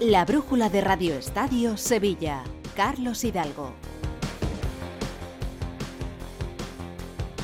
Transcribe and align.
La 0.00 0.24
brújula 0.24 0.70
de 0.70 0.80
Radio 0.80 1.14
Estadio 1.14 1.76
Sevilla. 1.76 2.42
Carlos 2.74 3.22
Hidalgo. 3.22 3.74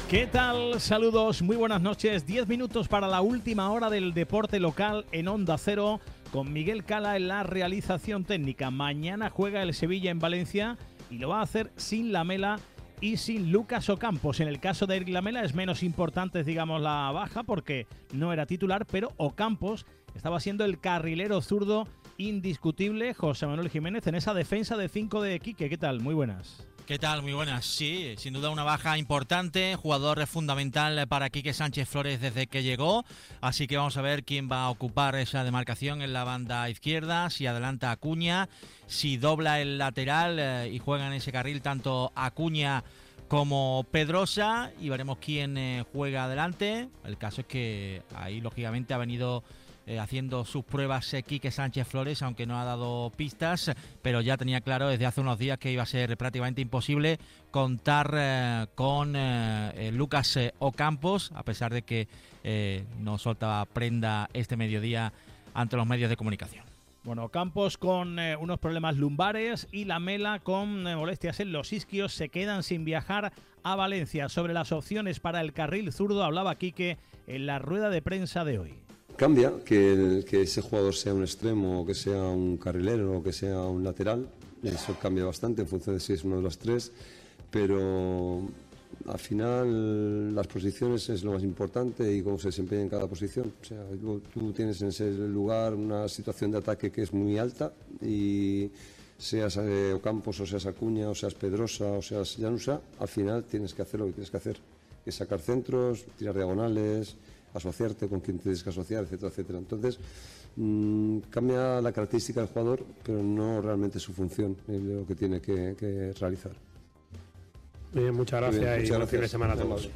¿Qué 0.08 0.26
tal? 0.26 0.80
Saludos, 0.80 1.42
muy 1.42 1.56
buenas 1.56 1.82
noches. 1.82 2.24
Diez 2.26 2.48
minutos 2.48 2.88
para 2.88 3.08
la 3.08 3.21
última 3.21 3.71
hora 3.71 3.90
del 3.90 4.14
deporte 4.14 4.60
local 4.60 5.04
en 5.12 5.29
Onda 5.29 5.59
Cero 5.59 6.00
con 6.32 6.52
Miguel 6.52 6.85
Cala 6.85 7.17
en 7.17 7.29
la 7.29 7.43
realización 7.43 8.25
técnica. 8.25 8.71
Mañana 8.71 9.30
juega 9.30 9.62
el 9.62 9.75
Sevilla 9.75 10.11
en 10.11 10.21
Valencia 10.21 10.79
y 11.11 11.19
lo 11.19 11.29
va 11.29 11.41
a 11.41 11.43
hacer 11.43 11.73
sin 11.77 12.12
la 12.12 12.25
mela 12.25 12.59
y 13.01 13.17
sin 13.19 13.53
Lucas 13.53 13.91
Ocampos. 13.91 14.41
En 14.41 14.48
el 14.48 14.61
caso 14.61 14.87
de 14.87 14.96
Eric 14.96 15.09
Lamela 15.09 15.45
es 15.45 15.55
menos 15.55 15.83
importante, 15.83 16.45
digamos, 16.45 16.80
la 16.80 17.11
baja 17.12 17.43
porque 17.43 17.87
no 18.12 18.33
era 18.33 18.46
titular, 18.46 18.87
pero 18.87 19.12
Ocampos 19.17 19.87
estaba 20.17 20.41
siendo 20.41 20.64
el 20.64 20.80
carrilero 20.80 21.41
zurdo 21.43 21.87
indiscutible 22.19 23.15
José 23.15 23.47
Manuel 23.47 23.70
Jiménez 23.70 24.07
en 24.07 24.15
esa 24.15 24.34
defensa 24.34 24.77
de 24.77 24.88
5 24.88 25.20
de 25.23 25.38
Quique. 25.41 25.69
¿Qué 25.69 25.79
tal? 25.79 26.01
Muy 26.01 26.15
buenas. 26.15 26.66
¿Qué 26.87 26.98
tal? 26.98 27.20
Muy 27.23 27.33
buenas. 27.33 27.66
Sí, 27.66 28.15
sin 28.16 28.33
duda 28.33 28.51
una 28.51 28.62
baja 28.62 28.97
importante, 28.97 29.74
jugador 29.74 30.24
fundamental 30.27 31.09
para 31.09 31.30
Quique 31.30 31.52
Sánchez 31.52 31.88
Flores 31.88 32.21
desde 32.21 32.47
que 32.47 32.62
llegó, 32.62 33.05
así 33.41 33.66
que 33.66 33.77
vamos 33.77 33.97
a 33.97 34.02
ver 34.02 34.23
quién 34.23 34.48
va 34.51 34.65
a 34.65 34.71
ocupar 34.71 35.16
esa 35.16 35.43
demarcación 35.43 36.01
en 36.01 36.12
la 36.12 36.23
banda 36.23 36.71
izquierda, 36.71 37.29
si 37.29 37.46
adelanta 37.46 37.91
Acuña, 37.91 38.48
si 38.87 39.16
dobla 39.16 39.60
el 39.60 39.79
lateral 39.79 40.38
eh, 40.38 40.71
y 40.73 40.79
juega 40.79 41.09
en 41.09 41.15
ese 41.15 41.33
carril 41.33 41.60
tanto 41.60 42.12
Acuña 42.15 42.85
como 43.27 43.85
Pedrosa 43.91 44.71
y 44.80 44.88
veremos 44.88 45.19
quién 45.19 45.59
eh, 45.59 45.85
juega 45.93 46.24
adelante. 46.24 46.88
El 47.05 47.19
caso 47.19 47.41
es 47.41 47.46
que 47.48 48.02
ahí 48.15 48.41
lógicamente 48.41 48.95
ha 48.95 48.98
venido 48.98 49.43
eh, 49.88 50.00
haciendo 50.00 50.45
sus 50.45 50.64
pruebas 50.64 51.14
eh, 51.14 51.22
Quique 51.22 51.52
Sánchez 51.52 51.86
Flores, 51.86 52.20
aunque 52.20 52.45
no 52.45 52.58
ha 52.58 52.64
dado 52.64 53.12
pistas, 53.16 53.70
pero 54.02 54.20
ya 54.20 54.37
tenía 54.37 54.60
claro 54.60 54.88
desde 54.88 55.06
hace 55.06 55.20
unos 55.20 55.38
días 55.38 55.59
que 55.59 55.70
iba 55.70 55.84
a 55.84 55.87
ser 55.87 56.16
prácticamente 56.16 56.60
imposible 56.60 57.20
contar 57.52 58.12
eh, 58.16 58.66
con 58.74 59.15
Lucas 59.96 60.40
Ocampos, 60.59 61.30
a 61.37 61.45
pesar 61.45 61.73
de 61.73 61.82
que 61.82 62.09
no 62.98 63.16
soltaba 63.18 63.65
prenda 63.65 64.28
este 64.32 64.56
mediodía 64.56 65.12
ante 65.54 65.76
los 65.76 65.87
medios 65.87 66.10
de 66.10 66.16
comunicación. 66.16 66.65
Bueno, 67.04 67.28
Campos 67.28 67.78
con 67.78 68.19
unos 68.19 68.59
problemas 68.59 68.97
lumbares 68.97 69.69
y 69.71 69.84
la 69.84 70.00
Mela 70.00 70.41
con 70.41 70.82
molestias 70.82 71.38
en 71.38 71.53
los 71.53 71.72
isquios 71.72 72.12
se 72.12 72.28
quedan 72.28 72.65
sin 72.65 72.84
viajar 72.84 73.32
a 73.62 73.76
Valencia. 73.76 74.28
Sobre 74.28 74.53
las 74.53 74.72
opciones 74.72 75.21
para 75.21 75.41
el 75.41 75.53
carril 75.53 75.93
zurdo 75.93 76.25
hablaba 76.25 76.56
Quique 76.56 76.98
en 77.28 77.47
la 77.47 77.60
rueda 77.60 77.88
de 77.88 78.03
prensa 78.03 78.44
de 78.44 78.59
hoy. 78.59 78.85
Cambia 79.16 79.53
que, 79.64 80.25
ese 80.31 80.60
jugador 80.60 80.94
sea 80.94 81.14
un 81.14 81.22
extremo, 81.22 81.86
que 81.86 81.94
sea 81.94 82.22
un 82.22 82.59
carrilero, 82.59 83.22
que 83.22 83.32
sea 83.32 83.62
un 83.62 83.82
lateral. 83.82 84.28
Eso 84.62 84.97
cambia 85.00 85.25
bastante 85.25 85.62
en 85.62 85.69
función 85.69 85.97
de 85.97 86.00
si 86.00 86.12
es 86.12 86.25
uno 86.25 86.36
de 86.36 86.42
los 86.42 86.59
tres. 86.59 86.92
Pero 87.50 88.42
al 89.06 89.19
final 89.19 90.34
las 90.34 90.47
posiciones 90.47 91.09
es 91.09 91.25
lo 91.25 91.32
más 91.32 91.42
importante 91.42 92.12
y 92.12 92.22
cómo 92.22 92.38
se 92.38 92.48
desempeña 92.48 92.82
en 92.82 92.88
cada 92.91 93.06
posición. 93.06 93.53
O 93.62 93.64
sea, 93.64 93.84
tú 94.34 94.53
tienes 94.53 94.82
en 94.82 94.88
ese 94.88 95.10
lugar 95.10 95.75
una 95.75 96.09
situación 96.09 96.50
de 96.50 96.59
ataque 96.59 96.91
que 96.91 97.03
es 97.03 97.12
muy 97.12 97.38
alta 97.38 97.72
y 98.03 98.70
seas 99.16 99.56
eh, 99.56 99.94
Ocampos 99.94 100.41
o 100.41 100.47
seas 100.47 100.66
Acuña 100.66 101.09
o 101.09 101.14
seas 101.14 101.34
Pedrosa 101.34 101.87
o 101.92 102.03
seas 102.03 102.37
Llanusa, 102.37 102.81
al 102.98 103.09
final 103.09 103.44
tienes 103.44 103.72
que 103.72 103.82
hacer 103.82 104.00
lo 104.00 104.06
que 104.06 104.12
tienes 104.12 104.31
que 104.31 104.37
hacer, 104.37 104.59
que 105.04 105.12
sacar 105.12 105.41
centros, 105.41 106.04
tirar 106.19 106.34
diagonales, 106.34 107.16
asociarte 107.56 108.09
con 108.09 108.21
quien 108.21 108.38
tienes 108.38 108.62
que 108.62 108.71
asociar, 108.71 109.04
etcétera, 109.04 109.28
etcétera. 109.31 109.59
Entonces, 109.59 109.99
mm, 110.56 111.19
cambia 111.31 111.81
la 111.81 111.93
característica 111.93 112.41
del 112.41 112.50
jugador, 112.50 112.84
pero 113.03 113.22
no 113.22 113.60
realmente 113.60 113.99
su 113.99 114.12
función, 114.12 114.56
de 114.66 114.78
lo 114.78 115.06
que 115.06 115.15
tiene 115.15 115.41
que, 115.41 116.12
realizar. 116.19 116.53
Bien, 117.93 118.15
muchas 118.15 118.41
gracias 118.41 118.89
y 118.89 118.93
buen 118.93 119.09
fin 119.09 119.21
de 119.21 119.28
semana 119.28 119.55
a 119.55 119.56
todos. 119.56 119.91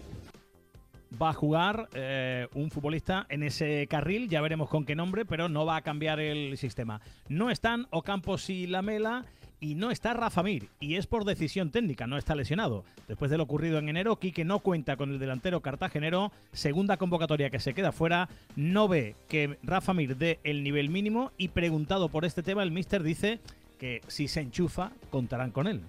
Va 1.20 1.30
a 1.30 1.34
jugar 1.34 1.88
eh, 1.92 2.46
un 2.54 2.70
futbolista 2.70 3.26
en 3.28 3.42
ese 3.42 3.86
carril, 3.88 4.28
ya 4.28 4.40
veremos 4.40 4.68
con 4.68 4.84
qué 4.84 4.94
nombre, 4.94 5.24
pero 5.24 5.48
no 5.48 5.66
va 5.66 5.76
a 5.76 5.82
cambiar 5.82 6.20
el 6.20 6.56
sistema. 6.56 7.00
No 7.28 7.50
están 7.50 7.86
Ocampos 7.90 8.48
y 8.48 8.68
Lamela 8.68 9.24
y 9.60 9.74
no 9.74 9.90
está 9.90 10.14
Rafa 10.14 10.42
Mir, 10.42 10.68
y 10.80 10.96
es 10.96 11.06
por 11.06 11.24
decisión 11.24 11.70
técnica, 11.70 12.06
no 12.06 12.16
está 12.16 12.34
lesionado. 12.34 12.84
Después 13.08 13.30
de 13.30 13.36
lo 13.36 13.44
ocurrido 13.44 13.78
en 13.78 13.88
enero, 13.88 14.16
Quique 14.16 14.44
no 14.44 14.60
cuenta 14.60 14.96
con 14.96 15.10
el 15.10 15.18
delantero 15.18 15.60
cartagenero, 15.60 16.32
segunda 16.52 16.96
convocatoria 16.96 17.50
que 17.50 17.60
se 17.60 17.74
queda 17.74 17.92
fuera, 17.92 18.28
no 18.56 18.88
ve 18.88 19.14
que 19.28 19.58
Rafa 19.62 19.92
Mir 19.94 20.16
dé 20.16 20.38
el 20.44 20.64
nivel 20.64 20.88
mínimo 20.88 21.32
y 21.36 21.48
preguntado 21.48 22.08
por 22.08 22.24
este 22.24 22.42
tema, 22.42 22.62
el 22.62 22.72
míster 22.72 23.02
dice 23.02 23.38
que 23.78 24.02
si 24.08 24.28
se 24.28 24.40
enchufa, 24.40 24.92
contarán 25.10 25.50
con 25.50 25.66
él. 25.66 25.80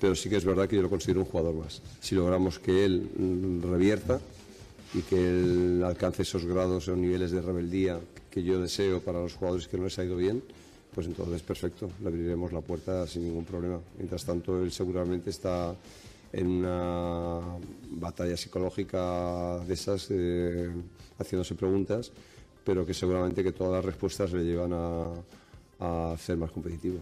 Pero 0.00 0.14
sí 0.14 0.28
que 0.28 0.36
es 0.36 0.44
verdad 0.44 0.68
que 0.68 0.76
yo 0.76 0.82
lo 0.82 0.90
considero 0.90 1.20
un 1.20 1.26
jugador 1.26 1.54
más. 1.54 1.82
Si 2.00 2.14
logramos 2.14 2.58
que 2.58 2.84
él 2.84 3.08
revierta 3.62 4.20
y 4.94 5.00
que 5.00 5.16
él 5.16 5.82
alcance 5.84 6.22
esos 6.22 6.44
grados 6.44 6.88
o 6.88 6.96
niveles 6.96 7.30
de 7.30 7.40
rebeldía 7.40 7.98
que 8.30 8.42
yo 8.42 8.60
deseo 8.60 9.00
para 9.00 9.20
los 9.20 9.34
jugadores 9.34 9.68
que 9.68 9.78
no 9.78 9.84
les 9.84 9.98
ha 9.98 10.04
ido 10.04 10.16
bien, 10.16 10.42
pues 10.96 11.06
entonces 11.08 11.42
perfecto, 11.42 11.90
le 12.00 12.08
abriremos 12.08 12.54
la 12.54 12.62
puerta 12.62 13.06
sin 13.06 13.24
ningún 13.24 13.44
problema. 13.44 13.78
Mientras 13.98 14.24
tanto, 14.24 14.62
él 14.62 14.72
seguramente 14.72 15.28
está 15.28 15.74
en 16.32 16.46
una 16.46 17.40
batalla 17.90 18.34
psicológica 18.34 19.58
de 19.58 19.74
esas, 19.74 20.08
eh, 20.08 20.70
haciéndose 21.18 21.54
preguntas, 21.54 22.10
pero 22.64 22.86
que 22.86 22.94
seguramente 22.94 23.44
que 23.44 23.52
todas 23.52 23.74
las 23.74 23.84
respuestas 23.84 24.32
le 24.32 24.42
llevan 24.42 24.72
a, 24.72 26.12
a 26.12 26.16
ser 26.16 26.38
más 26.38 26.50
competitivo. 26.50 27.00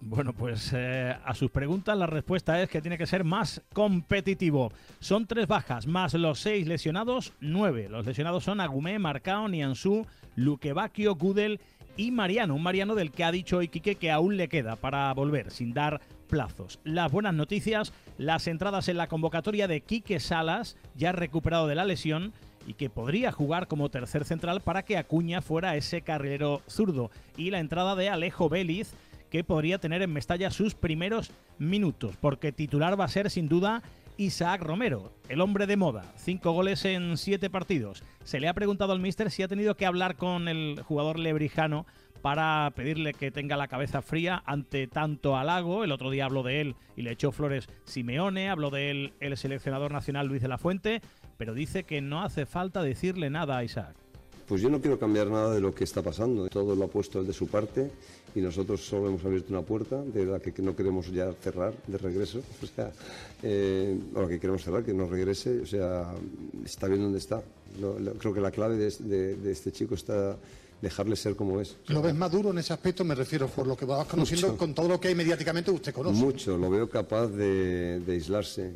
Bueno, 0.00 0.32
pues 0.32 0.70
eh, 0.72 1.12
a 1.24 1.34
sus 1.34 1.50
preguntas 1.50 1.98
la 1.98 2.06
respuesta 2.06 2.62
es 2.62 2.68
que 2.68 2.80
tiene 2.80 2.96
que 2.96 3.06
ser 3.06 3.24
más 3.24 3.60
competitivo. 3.72 4.70
Son 5.00 5.26
tres 5.26 5.48
bajas, 5.48 5.88
más 5.88 6.14
los 6.14 6.38
seis 6.38 6.68
lesionados, 6.68 7.32
nueve. 7.40 7.88
Los 7.88 8.06
lesionados 8.06 8.44
son 8.44 8.60
Agumé, 8.60 9.00
Marcao, 9.00 9.48
Nianzú, 9.48 10.06
Luquevaquio, 10.36 11.16
Gudel 11.16 11.60
y 11.96 12.10
Mariano, 12.10 12.54
un 12.54 12.62
Mariano 12.62 12.94
del 12.94 13.10
que 13.10 13.24
ha 13.24 13.32
dicho 13.32 13.58
hoy 13.58 13.68
Quique 13.68 13.96
que 13.96 14.10
aún 14.10 14.36
le 14.36 14.48
queda 14.48 14.76
para 14.76 15.12
volver, 15.14 15.50
sin 15.50 15.72
dar 15.72 16.00
plazos. 16.28 16.80
Las 16.84 17.12
buenas 17.12 17.34
noticias, 17.34 17.92
las 18.16 18.46
entradas 18.46 18.88
en 18.88 18.96
la 18.96 19.08
convocatoria 19.08 19.68
de 19.68 19.82
Quique 19.82 20.20
Salas, 20.20 20.76
ya 20.94 21.12
recuperado 21.12 21.66
de 21.66 21.74
la 21.74 21.84
lesión, 21.84 22.32
y 22.66 22.74
que 22.74 22.90
podría 22.90 23.32
jugar 23.32 23.66
como 23.66 23.90
tercer 23.90 24.24
central 24.24 24.60
para 24.60 24.84
que 24.84 24.96
Acuña 24.96 25.42
fuera 25.42 25.76
ese 25.76 26.02
carrilero 26.02 26.62
zurdo. 26.68 27.10
Y 27.36 27.50
la 27.50 27.58
entrada 27.58 27.96
de 27.96 28.08
Alejo 28.08 28.48
Vélez, 28.48 28.94
que 29.30 29.44
podría 29.44 29.78
tener 29.78 30.02
en 30.02 30.12
Mestalla 30.12 30.50
sus 30.50 30.74
primeros 30.74 31.30
minutos, 31.58 32.16
porque 32.20 32.52
titular 32.52 32.98
va 32.98 33.04
a 33.04 33.08
ser 33.08 33.30
sin 33.30 33.48
duda 33.48 33.82
Isaac 34.16 34.62
Romero, 34.62 35.12
el 35.28 35.40
hombre 35.40 35.66
de 35.66 35.76
moda, 35.76 36.12
cinco 36.16 36.52
goles 36.52 36.84
en 36.84 37.16
siete 37.16 37.50
partidos. 37.50 38.02
Se 38.24 38.40
le 38.40 38.48
ha 38.48 38.54
preguntado 38.54 38.92
al 38.92 39.00
míster 39.00 39.30
si 39.30 39.42
ha 39.42 39.48
tenido 39.48 39.76
que 39.76 39.86
hablar 39.86 40.16
con 40.16 40.48
el 40.48 40.82
jugador 40.82 41.18
lebrijano 41.18 41.86
para 42.20 42.70
pedirle 42.76 43.14
que 43.14 43.30
tenga 43.30 43.56
la 43.56 43.68
cabeza 43.68 44.00
fría 44.00 44.42
ante 44.46 44.86
tanto 44.86 45.36
halago. 45.36 45.82
El 45.84 45.92
otro 45.92 46.10
día 46.10 46.26
habló 46.26 46.42
de 46.42 46.60
él 46.60 46.76
y 46.96 47.02
le 47.02 47.12
echó 47.12 47.32
flores 47.32 47.68
Simeone, 47.84 48.48
habló 48.48 48.70
de 48.70 48.90
él 48.90 49.12
el 49.20 49.36
seleccionador 49.36 49.92
nacional 49.92 50.28
Luis 50.28 50.42
de 50.42 50.48
la 50.48 50.58
Fuente, 50.58 51.02
pero 51.36 51.54
dice 51.54 51.84
que 51.84 52.00
no 52.00 52.22
hace 52.22 52.46
falta 52.46 52.82
decirle 52.82 53.28
nada 53.28 53.58
a 53.58 53.64
Isaac. 53.64 54.01
Pues 54.52 54.60
yo 54.60 54.68
no 54.68 54.82
quiero 54.82 54.98
cambiar 54.98 55.28
nada 55.28 55.54
de 55.54 55.62
lo 55.62 55.74
que 55.74 55.84
está 55.84 56.02
pasando. 56.02 56.46
Todo 56.48 56.76
lo 56.76 56.84
ha 56.84 56.88
puesto 56.88 57.18
él 57.18 57.26
de 57.26 57.32
su 57.32 57.46
parte 57.46 57.90
y 58.34 58.40
nosotros 58.42 58.84
solo 58.84 59.08
hemos 59.08 59.24
abierto 59.24 59.46
una 59.48 59.62
puerta 59.62 60.02
de 60.02 60.26
la 60.26 60.40
que 60.40 60.52
no 60.60 60.76
queremos 60.76 61.10
ya 61.10 61.32
cerrar 61.40 61.72
de 61.86 61.96
regreso. 61.96 62.42
O 62.62 62.66
sea, 62.66 62.92
eh, 63.42 63.98
o 64.14 64.28
que 64.28 64.38
queremos 64.38 64.62
cerrar, 64.62 64.84
que 64.84 64.92
no 64.92 65.08
regrese. 65.08 65.60
O 65.60 65.64
sea, 65.64 66.12
está 66.66 66.86
bien 66.86 67.00
donde 67.00 67.16
está. 67.16 67.42
creo 68.18 68.34
que 68.34 68.42
la 68.42 68.50
clave 68.50 68.76
de, 68.76 69.50
este 69.50 69.72
chico 69.72 69.94
está 69.94 70.36
dejarle 70.82 71.16
ser 71.16 71.34
como 71.34 71.58
es. 71.58 71.78
¿Lo 71.86 72.02
ves 72.02 72.14
maduro 72.14 72.50
en 72.50 72.58
ese 72.58 72.74
aspecto? 72.74 73.04
Me 73.04 73.14
refiero, 73.14 73.48
por 73.48 73.66
lo 73.66 73.74
que 73.74 73.86
vas 73.86 74.06
conociendo, 74.14 74.54
con 74.58 74.74
todo 74.74 74.86
lo 74.86 75.00
que 75.00 75.08
hay 75.08 75.14
mediáticamente 75.14 75.70
usted 75.70 75.94
conoce. 75.94 76.20
Mucho, 76.20 76.58
lo 76.58 76.68
veo 76.68 76.90
capaz 76.90 77.28
de, 77.28 78.00
de 78.00 78.12
aislarse. 78.12 78.74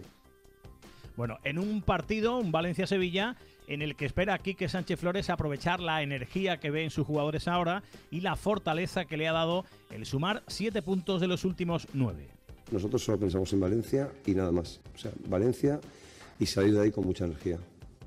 Bueno, 1.19 1.37
en 1.44 1.58
un 1.58 1.82
partido, 1.82 2.38
un 2.38 2.50
Valencia-Sevilla, 2.50 3.37
en 3.66 3.82
el 3.82 3.96
que 3.96 4.06
espera 4.06 4.38
Quique 4.38 4.68
Sánchez 4.68 5.00
Flores 5.00 5.30
aprovechar 5.30 5.80
la 5.80 6.02
energía 6.02 6.58
que 6.58 6.70
ve 6.70 6.84
en 6.84 6.90
sus 6.90 7.06
jugadores 7.06 7.48
ahora 7.48 7.82
y 8.10 8.20
la 8.20 8.36
fortaleza 8.36 9.04
que 9.04 9.16
le 9.16 9.28
ha 9.28 9.32
dado 9.32 9.64
el 9.90 10.06
sumar 10.06 10.42
siete 10.46 10.82
puntos 10.82 11.20
de 11.20 11.26
los 11.26 11.44
últimos 11.44 11.88
nueve. 11.92 12.28
Nosotros 12.70 13.02
solo 13.02 13.18
pensamos 13.18 13.52
en 13.52 13.60
Valencia 13.60 14.10
y 14.24 14.34
nada 14.34 14.50
más. 14.52 14.80
O 14.94 14.98
sea, 14.98 15.12
Valencia 15.28 15.80
y 16.38 16.46
salir 16.46 16.74
de 16.74 16.82
ahí 16.82 16.90
con 16.90 17.04
mucha 17.04 17.24
energía. 17.24 17.58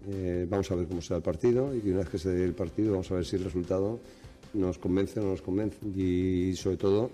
Eh, 0.07 0.45
vamos 0.50 0.69
a 0.71 0.75
ver 0.75 0.88
cómo 0.88 1.01
será 1.01 1.17
el 1.17 1.23
partido 1.23 1.73
y 1.75 1.89
una 1.89 2.00
vez 2.00 2.09
que 2.09 2.17
se 2.17 2.29
dé 2.29 2.44
el 2.44 2.53
partido 2.53 2.94
vamos 2.94 3.12
a 3.12 3.15
ver 3.15 3.25
si 3.25 3.35
el 3.35 3.44
resultado 3.44 4.00
nos 4.53 4.77
convence 4.77 5.19
o 5.19 5.23
no 5.23 5.29
nos 5.31 5.41
convence. 5.41 5.77
Y 5.95 6.55
sobre 6.55 6.77
todo 6.77 7.12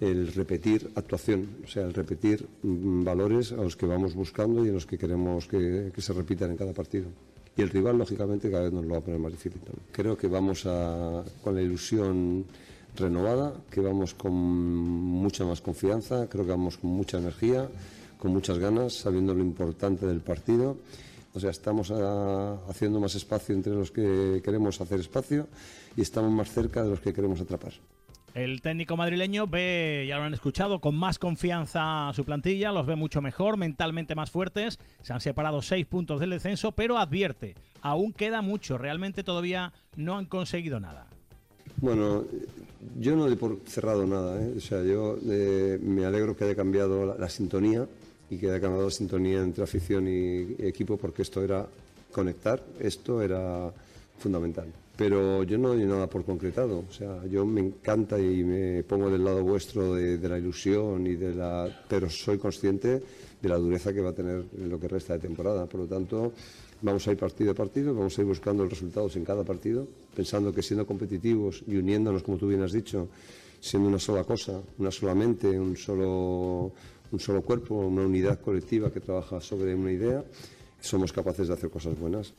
el 0.00 0.32
repetir 0.32 0.90
actuación, 0.94 1.48
o 1.64 1.66
sea, 1.66 1.84
el 1.84 1.94
repetir 1.94 2.46
mm, 2.62 3.04
valores 3.04 3.52
a 3.52 3.56
los 3.56 3.76
que 3.76 3.86
vamos 3.86 4.14
buscando 4.14 4.64
y 4.64 4.68
en 4.68 4.74
los 4.74 4.86
que 4.86 4.98
queremos 4.98 5.46
que 5.48 5.92
se 5.96 6.12
repitan 6.12 6.50
en 6.50 6.56
cada 6.56 6.72
partido. 6.72 7.06
Y 7.56 7.62
el 7.62 7.70
rival, 7.70 7.96
lógicamente, 7.96 8.50
cada 8.50 8.64
vez 8.64 8.72
nos 8.72 8.84
lo 8.84 8.92
va 8.92 8.98
a 8.98 9.00
poner 9.00 9.18
más 9.18 9.32
difícil. 9.32 9.60
Creo 9.90 10.16
que 10.16 10.28
vamos 10.28 10.66
a, 10.66 11.24
con 11.42 11.54
la 11.54 11.62
ilusión 11.62 12.44
renovada, 12.94 13.54
que 13.70 13.80
vamos 13.80 14.14
con 14.14 14.32
mucha 14.34 15.44
más 15.44 15.60
confianza, 15.60 16.28
creo 16.28 16.44
que 16.44 16.50
vamos 16.50 16.76
con 16.76 16.90
mucha 16.90 17.18
energía, 17.18 17.68
con 18.18 18.32
muchas 18.32 18.58
ganas, 18.58 18.94
sabiendo 18.94 19.34
lo 19.34 19.42
importante 19.42 20.06
del 20.06 20.20
partido. 20.20 20.76
O 21.34 21.40
sea, 21.40 21.50
estamos 21.50 21.90
ah, 21.90 22.58
haciendo 22.68 23.00
más 23.00 23.14
espacio 23.14 23.54
entre 23.54 23.74
los 23.74 23.90
que 23.90 24.40
queremos 24.44 24.80
hacer 24.80 25.00
espacio 25.00 25.46
y 25.96 26.02
estamos 26.02 26.30
más 26.30 26.50
cerca 26.50 26.82
de 26.82 26.90
los 26.90 27.00
que 27.00 27.12
queremos 27.12 27.40
atrapar. 27.40 27.72
El 28.36 28.60
técnico 28.60 28.98
madrileño 28.98 29.46
ve, 29.46 30.04
ya 30.06 30.18
lo 30.18 30.24
han 30.24 30.34
escuchado, 30.34 30.78
con 30.78 30.94
más 30.94 31.18
confianza 31.18 32.12
su 32.12 32.22
plantilla, 32.22 32.70
los 32.70 32.84
ve 32.84 32.94
mucho 32.94 33.22
mejor, 33.22 33.56
mentalmente 33.56 34.14
más 34.14 34.30
fuertes, 34.30 34.78
se 35.00 35.14
han 35.14 35.22
separado 35.22 35.62
seis 35.62 35.86
puntos 35.86 36.20
del 36.20 36.28
descenso, 36.28 36.72
pero 36.72 36.98
advierte, 36.98 37.54
aún 37.80 38.12
queda 38.12 38.42
mucho, 38.42 38.76
realmente 38.76 39.24
todavía 39.24 39.72
no 39.96 40.18
han 40.18 40.26
conseguido 40.26 40.78
nada. 40.80 41.06
Bueno, 41.78 42.26
yo 43.00 43.16
no 43.16 43.24
doy 43.24 43.36
por 43.36 43.58
cerrado 43.64 44.06
nada, 44.06 44.38
¿eh? 44.42 44.52
o 44.54 44.60
sea, 44.60 44.82
yo 44.82 45.16
eh, 45.30 45.78
me 45.80 46.04
alegro 46.04 46.36
que 46.36 46.44
haya 46.44 46.54
cambiado 46.54 47.16
la, 47.18 47.28
sintonía 47.30 47.88
y 48.28 48.36
que 48.36 48.50
haya 48.50 48.60
cambiado 48.60 48.84
la 48.84 48.90
sintonía 48.90 49.40
entre 49.40 49.64
afición 49.64 50.08
y 50.08 50.56
equipo 50.58 50.98
porque 50.98 51.22
esto 51.22 51.42
era 51.42 51.66
conectar, 52.12 52.62
esto 52.80 53.22
era 53.22 53.72
fundamental 54.18 54.66
pero 54.96 55.42
yo 55.42 55.58
no 55.58 55.68
doy 55.68 55.84
nada 55.84 56.08
por 56.08 56.24
concretado. 56.24 56.84
O 56.88 56.92
sea, 56.92 57.24
yo 57.26 57.44
me 57.44 57.60
encanta 57.60 58.18
y 58.18 58.42
me 58.42 58.82
pongo 58.82 59.10
del 59.10 59.24
lado 59.24 59.42
vuestro 59.42 59.94
de, 59.94 60.18
la 60.28 60.38
ilusión 60.38 61.06
y 61.06 61.16
de 61.16 61.34
la, 61.34 61.84
pero 61.88 62.08
soy 62.08 62.38
consciente 62.38 63.02
de 63.40 63.48
la 63.48 63.56
dureza 63.56 63.92
que 63.92 64.00
va 64.00 64.10
a 64.10 64.14
tener 64.14 64.44
en 64.56 64.70
lo 64.70 64.80
que 64.80 64.88
resta 64.88 65.12
de 65.12 65.18
temporada. 65.18 65.66
Por 65.66 65.80
lo 65.80 65.86
tanto, 65.86 66.32
vamos 66.80 67.06
a 67.06 67.12
ir 67.12 67.18
partido 67.18 67.52
a 67.52 67.54
partido, 67.54 67.94
vamos 67.94 68.16
a 68.16 68.22
ir 68.22 68.26
buscando 68.26 68.62
los 68.62 68.72
resultados 68.72 69.14
en 69.16 69.24
cada 69.24 69.44
partido, 69.44 69.86
pensando 70.14 70.52
que 70.52 70.62
siendo 70.62 70.86
competitivos 70.86 71.62
y 71.66 71.76
uniéndonos, 71.76 72.22
como 72.22 72.38
tú 72.38 72.48
bien 72.48 72.62
has 72.62 72.72
dicho, 72.72 73.08
siendo 73.60 73.88
una 73.88 73.98
sola 73.98 74.24
cosa, 74.24 74.62
una 74.78 74.90
sola 74.90 75.14
mente, 75.14 75.48
un 75.60 75.76
solo, 75.76 76.72
un 77.12 77.20
solo 77.20 77.42
cuerpo, 77.42 77.74
una 77.74 78.02
unidad 78.02 78.40
colectiva 78.40 78.90
que 78.90 79.00
trabaja 79.00 79.42
sobre 79.42 79.74
una 79.74 79.92
idea, 79.92 80.24
somos 80.80 81.12
capaces 81.12 81.48
de 81.48 81.54
hacer 81.54 81.68
cosas 81.68 81.98
buenas. 81.98 82.32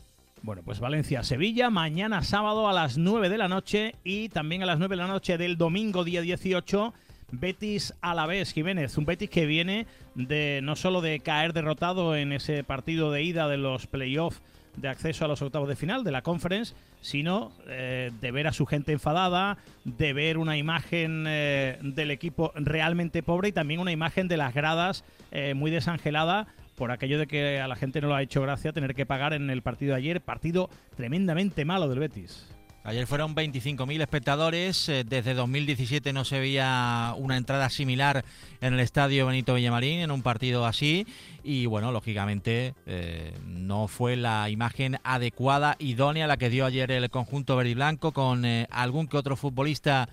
Bueno, 0.44 0.62
pues 0.64 0.80
Valencia-Sevilla, 0.80 1.70
mañana 1.70 2.22
sábado 2.22 2.70
a 2.70 2.74
las 2.74 2.98
9 2.98 3.30
de 3.30 3.38
la 3.38 3.48
noche 3.48 3.96
y 4.04 4.30
también 4.30 4.64
a 4.64 4.66
las 4.66 4.80
9 4.80 4.96
de 4.96 5.02
la 5.02 5.08
noche 5.08 5.38
del 5.38 5.58
domingo 5.58 6.04
día 6.04 6.22
18. 6.22 6.94
Betis 7.32 7.94
a 8.02 8.16
la 8.16 8.26
vez, 8.26 8.54
Jiménez, 8.54 8.98
un 8.98 9.06
Betis 9.06 9.30
que 9.30 9.46
viene 9.46 9.88
de 10.16 10.62
no 10.64 10.76
solo 10.76 11.02
de 11.02 11.20
caer 11.20 11.54
derrotado 11.54 12.16
en 12.16 12.32
ese 12.32 12.64
partido 12.64 13.12
de 13.12 13.24
ida 13.24 13.50
de 13.50 13.58
los 13.58 13.88
playoffs 13.88 14.42
de 14.78 14.88
acceso 14.88 15.26
a 15.26 15.28
los 15.28 15.42
octavos 15.42 15.68
de 15.68 15.76
final 15.76 16.04
de 16.04 16.12
la 16.12 16.22
conference, 16.22 16.76
sino 17.02 17.52
eh, 17.68 18.12
de 18.22 18.32
ver 18.32 18.48
a 18.48 18.54
su 18.54 18.66
gente 18.66 18.92
enfadada, 18.92 19.58
de 19.84 20.14
ver 20.14 20.38
una 20.38 20.56
imagen 20.56 21.26
eh, 21.28 21.80
del 21.82 22.12
equipo 22.12 22.52
realmente 22.56 23.24
pobre 23.24 23.50
y 23.50 23.52
también 23.52 23.80
una 23.80 23.92
imagen 23.92 24.28
de 24.28 24.38
las 24.38 24.54
gradas 24.54 25.04
eh, 25.32 25.56
muy 25.56 25.72
desangelada 25.72 26.48
por 26.78 26.92
aquello 26.92 27.18
de 27.18 27.26
que 27.28 27.60
a 27.60 27.68
la 27.68 27.76
gente 27.76 28.00
no 28.00 28.08
lo 28.08 28.16
ha 28.16 28.22
hecho 28.22 28.42
gracia 28.42 28.72
tener 28.72 28.94
que 28.94 29.06
pagar 29.06 29.34
en 29.34 29.50
el 29.50 29.64
partido 29.64 29.94
de 29.94 29.98
ayer, 29.98 30.22
partido 30.22 30.70
tremendamente 30.96 31.66
malo 31.66 31.90
del 31.90 32.00
Betis. 32.00 32.48
Ayer 32.84 33.06
fueron 33.06 33.36
25.000 33.36 34.02
espectadores. 34.02 34.88
Eh, 34.88 35.04
desde 35.04 35.34
2017 35.34 36.14
no 36.14 36.24
se 36.24 36.40
veía 36.40 37.14
una 37.18 37.36
entrada 37.36 37.70
similar 37.70 38.24
en 38.62 38.76
el 38.76 38.80
estadio 38.80 39.26
Benito 39.26 39.56
Villamarín 39.56 40.00
en 40.00 40.10
un 40.10 40.22
partido 40.22 40.66
así. 40.66 41.06
Y 41.44 41.66
bueno, 41.66 41.92
lógicamente 41.92 42.76
eh, 42.86 43.34
no 43.46 43.90
fue 43.90 44.16
la 44.16 44.50
imagen 44.50 45.00
adecuada, 45.04 45.76
idónea, 45.80 46.28
la 46.28 46.38
que 46.38 46.50
dio 46.50 46.66
ayer 46.66 46.92
el 46.92 47.10
conjunto 47.10 47.58
verde 47.58 47.72
y 47.72 47.76
blanco 47.76 48.14
con 48.14 48.46
eh, 48.46 48.68
algún 48.72 49.08
que 49.08 49.18
otro 49.18 49.36
futbolista 49.36 50.08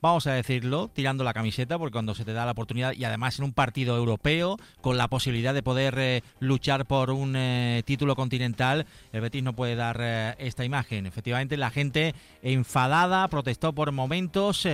vamos 0.00 0.26
a 0.26 0.32
decirlo, 0.32 0.90
tirando 0.92 1.24
la 1.24 1.32
camiseta, 1.32 1.78
porque 1.78 1.92
cuando 1.92 2.14
se 2.14 2.24
te 2.24 2.32
da 2.32 2.44
la 2.44 2.52
oportunidad, 2.52 2.92
y 2.92 3.04
además 3.04 3.38
en 3.38 3.46
un 3.46 3.52
partido 3.52 3.96
europeo, 3.96 4.56
con 4.80 4.96
la 4.96 5.08
posibilidad 5.08 5.54
de 5.54 5.62
poder 5.62 5.94
eh, 5.98 6.22
luchar 6.40 6.86
por 6.86 7.10
un 7.10 7.34
eh, 7.36 7.82
título 7.84 8.14
continental, 8.14 8.86
el 9.12 9.20
Betis 9.20 9.42
no 9.42 9.54
puede 9.54 9.74
dar 9.74 9.98
eh, 10.00 10.34
esta 10.38 10.64
imagen. 10.64 11.06
Efectivamente, 11.06 11.56
la 11.56 11.70
gente 11.70 12.14
enfadada, 12.42 13.26
protestó 13.28 13.72
por 13.72 13.90
momentos, 13.92 14.68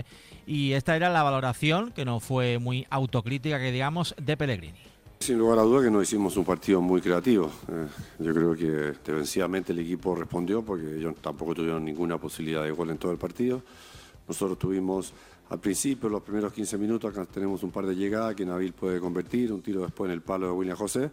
y 0.47 0.73
esta 0.73 0.97
era 0.97 1.09
la 1.09 1.23
valoración, 1.23 1.93
que 1.93 2.05
no 2.05 2.21
fue 2.21 2.59
muy 2.59 2.87
autocrítica, 2.91 3.59
que 3.59 3.73
digamos, 3.73 4.15
de 4.21 4.37
Pellegrini. 4.37 4.81
Sin 5.21 5.39
lugar 5.39 5.61
a 5.61 5.63
duda 5.63 5.85
que 5.85 5.91
no 5.91 6.03
hicimos 6.03 6.37
un 6.37 6.45
partido 6.45 6.81
muy 6.81 7.01
creativo. 7.01 7.49
yo 8.19 8.35
creo 8.35 8.57
que 8.57 8.99
defensivamente 9.07 9.73
el 9.73 9.79
equipo 9.79 10.17
respondió 10.17 10.63
porque 10.63 10.97
ellos 10.97 11.15
tampoco 11.21 11.55
tuvieron 11.55 11.85
ninguna 11.85 12.19
posibilidad 12.19 12.65
de 12.65 12.73
gol 12.73 12.91
en 12.91 12.99
todo 12.99 13.13
el 13.13 13.19
partido. 13.19 13.63
Nosotros 14.27 14.59
tuvimos 14.59 15.13
al 15.53 15.61
principio, 15.61 16.09
los 16.09 16.23
primeros 16.23 16.53
15 16.53 16.79
minutos, 16.79 17.15
tenemos 17.29 17.63
un 17.63 17.71
par 17.71 17.85
de 17.85 17.95
llegadas 17.95 18.35
que 18.35 18.47
Nabil 18.47 18.73
puede 18.73 18.99
convertir, 19.01 19.53
un 19.53 19.61
tiro 19.61 19.83
después 19.83 20.09
en 20.09 20.15
el 20.15 20.23
palo 20.23 20.47
de 20.47 20.53
William 20.53 20.77
José, 20.77 21.11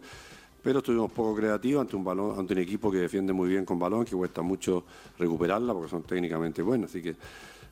pero 0.62 0.78
estuvimos 0.78 1.12
poco 1.12 1.34
creativos 1.34 1.82
ante 1.82 1.96
un, 1.96 2.04
balón, 2.04 2.38
ante 2.38 2.54
un 2.54 2.60
equipo 2.60 2.90
que 2.90 2.98
defiende 2.98 3.32
muy 3.32 3.50
bien 3.50 3.66
con 3.66 3.78
balón, 3.78 4.04
que 4.04 4.16
cuesta 4.16 4.40
mucho 4.40 4.84
recuperarla 5.18 5.74
porque 5.74 5.90
son 5.90 6.02
técnicamente 6.04 6.62
buenos. 6.62 6.90
Así 6.90 7.02
que, 7.02 7.16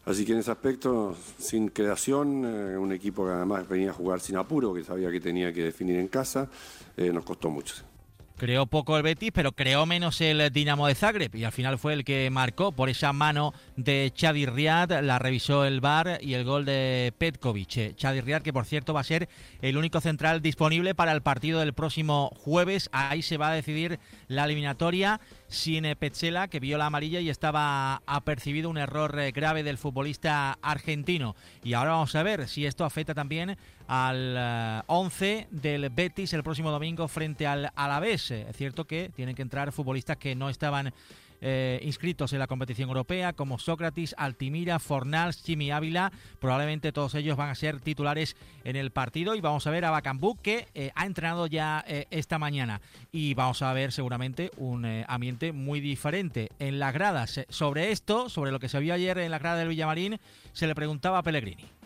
así 0.04 0.24
que 0.26 0.32
en 0.32 0.38
ese 0.40 0.50
aspecto, 0.50 1.16
sin 1.38 1.68
creación, 1.68 2.44
eh, 2.44 2.76
un 2.76 2.92
equipo 2.92 3.24
que 3.24 3.32
además 3.32 3.66
venía 3.66 3.90
a 3.90 3.94
jugar 3.94 4.20
sin 4.20 4.36
apuro, 4.36 4.74
que 4.74 4.84
sabía 4.84 5.10
que 5.10 5.20
tenía 5.20 5.52
que 5.52 5.64
definir 5.64 5.98
en 5.98 6.08
casa, 6.08 6.50
eh, 6.96 7.10
nos 7.12 7.24
costó 7.24 7.48
mucho. 7.50 7.76
Creó 8.38 8.66
poco 8.66 8.96
el 8.96 9.02
Betis, 9.02 9.32
pero 9.34 9.50
creó 9.50 9.84
menos 9.84 10.20
el 10.20 10.52
Dinamo 10.52 10.86
de 10.86 10.94
Zagreb 10.94 11.34
y 11.34 11.42
al 11.42 11.50
final 11.50 11.76
fue 11.76 11.92
el 11.92 12.04
que 12.04 12.30
marcó 12.30 12.70
por 12.70 12.88
esa 12.88 13.12
mano 13.12 13.52
de 13.76 14.12
Xavi 14.16 14.46
Riad, 14.46 15.02
la 15.02 15.18
revisó 15.18 15.64
el 15.64 15.80
VAR 15.80 16.20
y 16.22 16.34
el 16.34 16.44
gol 16.44 16.64
de 16.64 17.12
Petkovic. 17.18 18.00
Xavi 18.00 18.20
Riad 18.20 18.42
que 18.42 18.52
por 18.52 18.64
cierto 18.64 18.94
va 18.94 19.00
a 19.00 19.04
ser 19.04 19.28
el 19.60 19.76
único 19.76 20.00
central 20.00 20.40
disponible 20.40 20.94
para 20.94 21.10
el 21.10 21.20
partido 21.20 21.58
del 21.58 21.72
próximo 21.72 22.30
jueves. 22.36 22.88
Ahí 22.92 23.22
se 23.22 23.38
va 23.38 23.50
a 23.50 23.54
decidir 23.54 23.98
la 24.28 24.44
eliminatoria 24.44 25.20
sin 25.48 25.84
Petzela 25.98 26.48
que 26.48 26.60
vio 26.60 26.78
la 26.78 26.86
amarilla 26.86 27.20
y 27.20 27.30
estaba 27.30 28.02
apercibido 28.06 28.70
un 28.70 28.78
error 28.78 29.18
eh, 29.18 29.32
grave 29.32 29.62
del 29.62 29.78
futbolista 29.78 30.58
argentino. 30.62 31.34
Y 31.64 31.74
ahora 31.74 31.92
vamos 31.92 32.14
a 32.14 32.22
ver 32.22 32.48
si 32.48 32.66
esto 32.66 32.84
afecta 32.84 33.14
también 33.14 33.56
al 33.86 34.84
11 34.86 35.38
eh, 35.38 35.46
del 35.50 35.90
Betis 35.90 36.32
el 36.34 36.42
próximo 36.42 36.70
domingo 36.70 37.08
frente 37.08 37.46
al 37.46 37.72
Alavés. 37.74 38.30
Es 38.30 38.56
cierto 38.56 38.86
que 38.86 39.10
tienen 39.14 39.34
que 39.34 39.42
entrar 39.42 39.72
futbolistas 39.72 40.18
que 40.18 40.34
no 40.34 40.50
estaban 40.50 40.92
eh, 41.40 41.80
inscritos 41.82 42.32
en 42.32 42.38
la 42.38 42.46
competición 42.46 42.88
europea, 42.88 43.32
como 43.32 43.58
Sócrates, 43.58 44.14
Altimira, 44.18 44.78
Fornals, 44.78 45.42
Jimmy 45.42 45.70
Ávila. 45.70 46.12
Probablemente 46.40 46.92
todos 46.92 47.14
ellos 47.14 47.36
van 47.36 47.50
a 47.50 47.54
ser 47.54 47.80
titulares 47.80 48.36
en 48.64 48.76
el 48.76 48.90
partido. 48.90 49.34
Y 49.34 49.40
vamos 49.40 49.66
a 49.66 49.70
ver 49.70 49.84
a 49.84 49.90
Bacambú, 49.90 50.36
que 50.40 50.68
eh, 50.74 50.90
ha 50.94 51.06
entrenado 51.06 51.46
ya 51.46 51.84
esta 52.10 52.38
mañana. 52.38 52.80
Y 53.12 53.34
vamos 53.34 53.62
a 53.62 53.72
ver 53.72 53.92
seguramente 53.92 54.50
un 54.56 54.84
ambiente 55.06 55.52
muy 55.52 55.80
diferente 55.80 56.50
en 56.58 56.78
las 56.78 56.92
gradas. 56.92 57.40
Sobre 57.48 57.92
esto, 57.92 58.28
sobre 58.28 58.52
lo 58.52 58.58
que 58.58 58.68
se 58.68 58.80
vio 58.80 58.94
ayer 58.94 59.18
en 59.18 59.30
la 59.30 59.38
grada 59.38 59.58
del 59.58 59.68
Villamarín, 59.68 60.18
se 60.52 60.66
le 60.66 60.74
preguntaba 60.74 61.18
a 61.18 61.22
Pellegrini. 61.22 61.77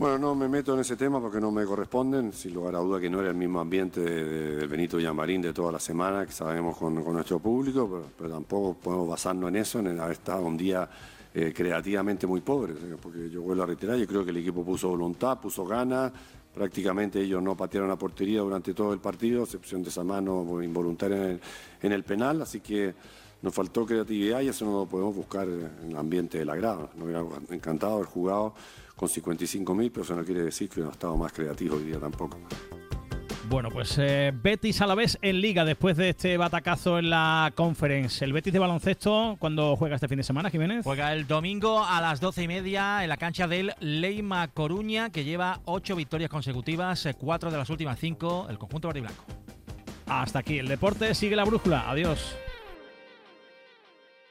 Bueno, 0.00 0.16
no 0.16 0.34
me 0.34 0.48
meto 0.48 0.72
en 0.72 0.80
ese 0.80 0.96
tema 0.96 1.20
porque 1.20 1.42
no 1.42 1.50
me 1.50 1.62
corresponden, 1.66 2.32
sin 2.32 2.54
lugar 2.54 2.74
a 2.74 2.78
duda 2.78 2.98
que 2.98 3.10
no 3.10 3.20
era 3.20 3.28
el 3.28 3.34
mismo 3.34 3.60
ambiente 3.60 4.00
del 4.00 4.66
Benito 4.66 4.96
Villamarín 4.96 5.42
de 5.42 5.52
toda 5.52 5.70
la 5.70 5.78
semana 5.78 6.24
que 6.24 6.32
sabemos 6.32 6.74
con, 6.78 6.94
nuestro 6.94 7.38
público, 7.38 8.06
pero, 8.16 8.30
tampoco 8.30 8.78
podemos 8.80 9.06
basarnos 9.06 9.50
en 9.50 9.56
eso, 9.56 9.78
en 9.78 10.00
haber 10.00 10.12
estado 10.12 10.40
un 10.40 10.56
día 10.56 10.88
eh, 11.34 11.52
creativamente 11.54 12.26
muy 12.26 12.40
pobre, 12.40 12.72
porque 13.02 13.28
yo 13.28 13.42
vuelvo 13.42 13.62
a 13.62 13.66
reiterar, 13.66 13.98
yo 13.98 14.06
creo 14.06 14.24
que 14.24 14.30
el 14.30 14.38
equipo 14.38 14.64
puso 14.64 14.88
voluntad, 14.88 15.38
puso 15.38 15.66
ganas, 15.66 16.10
prácticamente 16.54 17.20
ellos 17.20 17.42
no 17.42 17.54
patearon 17.54 17.90
la 17.90 17.96
portería 17.96 18.40
durante 18.40 18.72
todo 18.72 18.94
el 18.94 19.00
partido, 19.00 19.42
excepción 19.42 19.82
de 19.82 19.90
esa 19.90 20.02
mano 20.02 20.62
involuntaria 20.62 21.18
en 21.18 21.30
el, 21.32 21.40
en 21.82 21.92
el 21.92 22.04
penal, 22.04 22.40
así 22.40 22.60
que 22.60 22.94
nos 23.42 23.54
faltó 23.54 23.86
creatividad 23.86 24.40
y 24.40 24.48
eso 24.48 24.64
no 24.64 24.80
lo 24.80 24.86
podemos 24.86 25.14
buscar 25.14 25.46
en 25.46 25.90
el 25.90 25.96
ambiente 25.96 26.38
de 26.38 26.44
la 26.44 26.56
grada. 26.56 26.90
Nos 26.94 27.04
hubiera 27.04 27.24
encantado 27.50 27.94
haber 27.94 28.06
jugado 28.06 28.54
con 29.00 29.08
55.000, 29.08 29.90
pero 29.90 30.02
eso 30.02 30.14
no 30.14 30.22
quiere 30.22 30.42
decir 30.42 30.68
que 30.68 30.82
no 30.82 30.90
estado 30.90 31.16
más 31.16 31.32
creativo 31.32 31.76
hoy 31.76 31.84
día 31.84 31.98
tampoco. 31.98 32.38
Bueno, 33.48 33.70
pues 33.70 33.96
eh, 33.98 34.30
Betis 34.34 34.82
a 34.82 34.86
la 34.86 34.94
vez 34.94 35.18
en 35.22 35.40
Liga 35.40 35.64
después 35.64 35.96
de 35.96 36.10
este 36.10 36.36
batacazo 36.36 36.98
en 36.98 37.08
la 37.08 37.50
Conference. 37.54 38.22
El 38.22 38.34
Betis 38.34 38.52
de 38.52 38.58
baloncesto, 38.58 39.36
¿cuándo 39.38 39.74
juega 39.76 39.94
este 39.94 40.06
fin 40.06 40.18
de 40.18 40.22
semana, 40.22 40.50
Jiménez? 40.50 40.84
Juega 40.84 41.14
el 41.14 41.26
domingo 41.26 41.82
a 41.82 42.02
las 42.02 42.20
doce 42.20 42.42
y 42.42 42.48
media 42.48 43.02
en 43.02 43.08
la 43.08 43.16
cancha 43.16 43.48
del 43.48 43.72
Leima 43.80 44.48
Coruña, 44.48 45.08
que 45.08 45.24
lleva 45.24 45.62
ocho 45.64 45.96
victorias 45.96 46.28
consecutivas, 46.28 47.06
eh, 47.06 47.14
cuatro 47.14 47.50
de 47.50 47.56
las 47.56 47.70
últimas 47.70 47.98
cinco, 47.98 48.48
el 48.50 48.58
conjunto 48.58 48.88
verde 48.88 48.98
y 48.98 49.02
blanco. 49.02 49.24
Hasta 50.06 50.40
aquí 50.40 50.58
el 50.58 50.68
deporte, 50.68 51.14
sigue 51.14 51.36
la 51.36 51.44
brújula. 51.44 51.90
Adiós. 51.90 52.36